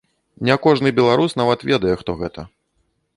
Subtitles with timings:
[0.47, 2.47] Не кожны беларус нават ведае, хто гэта.